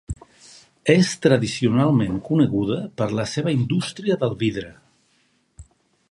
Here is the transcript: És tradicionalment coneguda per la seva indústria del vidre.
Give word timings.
És 0.93 1.09
tradicionalment 1.25 2.17
coneguda 2.29 2.79
per 3.01 3.07
la 3.19 3.25
seva 3.33 3.53
indústria 3.59 4.17
del 4.25 4.33
vidre. 4.43 4.73